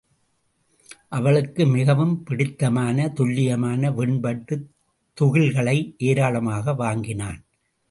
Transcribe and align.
அவளுக்கு 1.09 1.65
மிகவும் 1.65 2.23
பிடித்தமான 2.23 3.09
துல்லியமான 3.09 3.91
வெண்பட்டுத் 3.91 4.67
துகில்களை 5.17 5.95
ஏராளமாக 5.97 6.73
வாங்கினான். 6.73 7.39